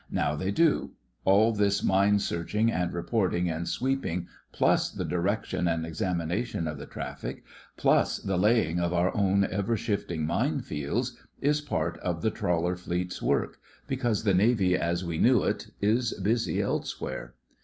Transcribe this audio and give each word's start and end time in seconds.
Now 0.09 0.35
they 0.35 0.49
do. 0.49 0.93
All 1.25 1.51
this 1.53 1.83
mine 1.83 2.17
searching 2.17 2.71
and 2.71 2.91
reporting 2.91 3.51
and 3.51 3.67
sweeping, 3.67 4.25
plus 4.51 4.89
the 4.89 5.05
direction 5.05 5.67
and 5.67 5.85
examination 5.85 6.67
of 6.67 6.79
the 6.79 6.87
traffic, 6.87 7.43
phis 7.77 8.17
the 8.17 8.35
THE 8.35 8.39
FRINGES 8.39 8.39
OF 8.39 8.39
THE 8.39 8.39
FLEET 8.39 8.51
11 8.51 8.55
laying 8.55 8.79
of 8.79 8.93
our 8.93 9.15
own 9.15 9.43
ever 9.43 9.77
shifting 9.77 10.25
mine 10.25 10.61
fields, 10.61 11.17
is 11.39 11.61
part 11.61 11.99
of 11.99 12.23
the 12.23 12.31
Trawler 12.31 12.75
Fleet's 12.75 13.21
work, 13.21 13.59
because 13.87 14.23
the 14.23 14.33
Navy 14.33 14.75
as 14.75 15.05
we 15.05 15.19
knew 15.19 15.43
it 15.43 15.67
is 15.81 16.19
busy 16.19 16.59
elsewhere. 16.59 17.35